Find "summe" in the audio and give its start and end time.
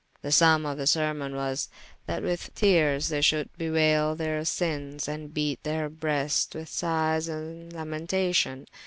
0.31-0.65